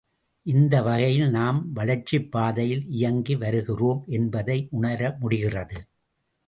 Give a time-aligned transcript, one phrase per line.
[0.45, 5.79] இந்த வகையில் நாம் வளர்ச்சிப் பாதையில் இயங்கி வருகிறோம் என்பதை உணரமுடிகிறது.